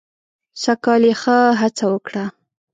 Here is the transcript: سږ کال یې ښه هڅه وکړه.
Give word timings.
سږ 0.61 0.77
کال 0.83 1.01
یې 1.09 1.13
ښه 1.21 1.37
هڅه 1.61 1.85
وکړه. 1.91 2.23